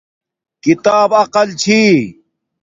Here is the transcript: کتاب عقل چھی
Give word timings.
کتاب 0.63 1.09
عقل 1.21 1.49
چھی 1.61 1.81